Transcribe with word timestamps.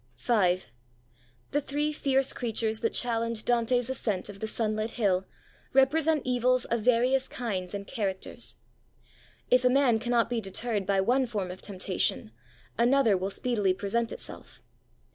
V 0.17 0.63
The 1.51 1.61
three 1.61 1.91
fierce 1.93 2.33
creatures 2.33 2.79
that 2.79 2.89
challenged 2.91 3.45
Dante's 3.45 3.87
ascent 3.87 4.29
of 4.29 4.39
the 4.39 4.47
sunlit 4.47 4.93
hill 4.93 5.27
represent 5.73 6.23
evils 6.25 6.65
of 6.65 6.81
various 6.81 7.27
kinds 7.27 7.75
and 7.75 7.85
characters. 7.85 8.55
If 9.51 9.63
a 9.63 9.69
man 9.69 9.99
cannot 9.99 10.27
be 10.27 10.41
deterred 10.41 10.87
by 10.87 11.01
one 11.01 11.27
form 11.27 11.51
of 11.51 11.61
temptation, 11.61 12.31
another 12.79 13.15
will 13.15 13.29
speedily 13.29 13.75
present 13.75 14.11
itself. 14.11 14.59